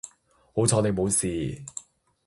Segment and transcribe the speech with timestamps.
[0.55, 1.63] 好彩你冇事